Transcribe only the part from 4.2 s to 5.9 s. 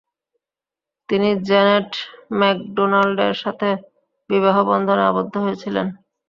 বিবাহবন্ধনে আবদ্ধ হয়েছিলেন।